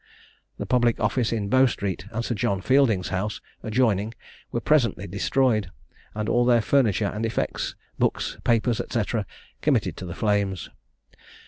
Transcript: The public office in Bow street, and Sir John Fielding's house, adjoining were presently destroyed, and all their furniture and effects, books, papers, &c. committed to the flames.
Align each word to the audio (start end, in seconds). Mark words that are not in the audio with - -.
The 0.57 0.65
public 0.65 0.99
office 0.99 1.31
in 1.31 1.47
Bow 1.47 1.67
street, 1.67 2.07
and 2.11 2.25
Sir 2.25 2.33
John 2.33 2.59
Fielding's 2.59 3.09
house, 3.09 3.39
adjoining 3.61 4.15
were 4.51 4.59
presently 4.59 5.05
destroyed, 5.05 5.69
and 6.15 6.27
all 6.27 6.43
their 6.43 6.63
furniture 6.63 7.11
and 7.13 7.23
effects, 7.23 7.75
books, 7.99 8.39
papers, 8.43 8.81
&c. 8.89 9.03
committed 9.61 9.95
to 9.97 10.07
the 10.07 10.15
flames. 10.15 10.71